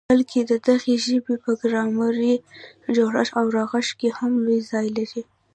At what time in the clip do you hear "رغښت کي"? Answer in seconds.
3.57-4.09